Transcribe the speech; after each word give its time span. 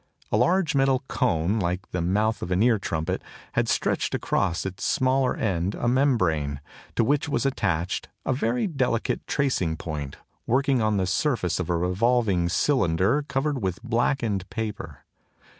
A 0.31 0.35
large 0.35 0.73
metal 0.73 1.03
cone 1.07 1.59
like 1.59 1.91
the 1.91 2.01
mouth 2.01 2.41
of 2.41 2.49
an 2.49 2.63
ear 2.63 2.79
trumpet 2.79 3.21
had 3.51 3.69
stretched 3.69 4.15
across 4.15 4.65
its 4.65 4.83
smaller 4.83 5.35
end 5.37 5.75
a 5.75 5.87
membrane, 5.87 6.59
to 6.95 7.03
which 7.03 7.29
was 7.29 7.45
attached 7.45 8.09
a 8.25 8.33
very 8.33 8.65
delicate 8.65 9.21
tracing 9.27 9.77
point 9.77 10.15
working 10.47 10.81
on 10.81 10.97
the 10.97 11.05
surface 11.05 11.59
of 11.59 11.69
a 11.69 11.77
revolving 11.77 12.49
cylinder 12.49 13.23
covered 13.27 13.61
with 13.61 13.79
blackened 13.83 14.49
paper. 14.49 15.05